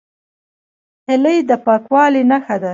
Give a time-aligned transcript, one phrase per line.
[1.07, 2.69] هیلۍ د پاکوالي نښه ده